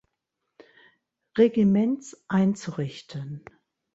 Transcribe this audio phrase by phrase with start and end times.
[1.37, 3.45] Regiments einzurichten.